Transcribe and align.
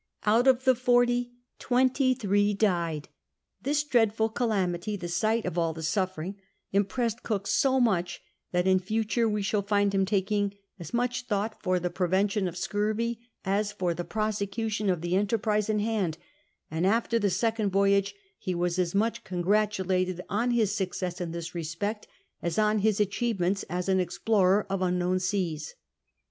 Out 0.25 0.47
of 0.47 0.63
the 0.63 0.73
forty 0.73 1.31
twenty 1.59 2.15
three 2.15 2.55
died. 2.55 3.09
This 3.61 3.83
dreadful 3.83 4.29
calamity— 4.29 4.95
the 4.97 5.07
sight 5.07 5.45
of 5.45 5.59
all 5.59 5.73
the 5.75 5.83
suffering— 5.83 6.37
^impressed 6.73 7.21
Cook 7.21 7.45
so 7.45 7.79
much 7.79 8.19
that 8.51 8.65
in 8.65 8.79
future 8.79 9.29
we 9.29 9.43
shall 9.43 9.61
find 9.61 9.93
him 9.93 10.07
taking 10.07 10.55
as 10.79 10.91
much 10.91 11.27
thought 11.27 11.61
for 11.61 11.79
the 11.79 11.91
prevention 11.91 12.47
of 12.47 12.57
scurvy 12.57 13.19
as 13.45 13.71
for 13.71 13.93
the 13.93 14.03
prosecution 14.03 14.89
of 14.89 15.01
the 15.01 15.15
enterprise 15.15 15.69
in 15.69 15.77
hand; 15.77 16.17
and 16.71 16.87
after 16.87 17.19
the 17.19 17.29
second 17.29 17.69
voyage 17.69 18.15
he 18.39 18.55
was 18.55 18.79
as 18.79 18.95
much 18.95 19.23
congratulated 19.23 20.19
on 20.29 20.49
his 20.49 20.73
success 20.73 21.21
in 21.21 21.31
this 21.31 21.53
respect 21.53 22.07
as 22.41 22.57
on 22.57 22.79
his 22.79 22.99
achievements 22.99 23.61
as 23.69 23.87
an 23.87 23.99
explorer 23.99 24.65
of 24.67 24.81
unknown 24.81 25.19
seas. 25.19 25.75